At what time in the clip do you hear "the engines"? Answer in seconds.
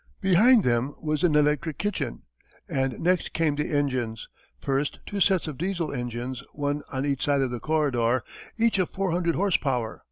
3.55-4.27